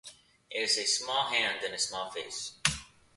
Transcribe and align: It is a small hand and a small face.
It 0.49 0.57
is 0.59 0.79
a 0.79 0.87
small 0.87 1.27
hand 1.27 1.63
and 1.63 1.75
a 1.75 1.77
small 1.77 2.09
face. 2.09 2.53